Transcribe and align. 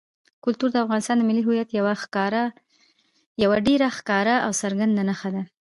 کلتور 0.43 0.69
د 0.71 0.77
افغانستان 0.85 1.15
د 1.17 1.23
ملي 1.29 1.43
هویت 1.47 1.69
یوه 3.43 3.57
ډېره 3.67 3.87
ښکاره 3.97 4.35
او 4.45 4.51
څرګنده 4.61 5.01
نښه 5.09 5.29
ده. 5.35 5.43